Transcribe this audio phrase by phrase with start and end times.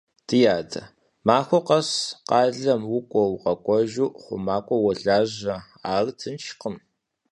[0.27, 0.83] Ди адэ,
[1.27, 1.89] махуэ къэс
[2.29, 5.55] къалэм укӀуэ-укъэкӀуэжу хъумакӀуэу уолажьэ,
[5.93, 6.75] ар тыншкъым.